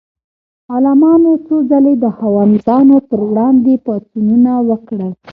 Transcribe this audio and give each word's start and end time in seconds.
غلامانو 0.71 1.31
څو 1.45 1.55
ځلې 1.69 1.93
د 2.03 2.05
خاوندانو 2.17 2.97
پر 3.09 3.19
وړاندې 3.29 3.73
پاڅونونه 3.85 4.51
وکړل. 4.69 5.13